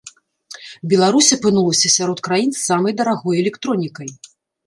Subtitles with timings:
[0.93, 4.09] Беларусь апынулася сярод краін з самай дарагой электронікай.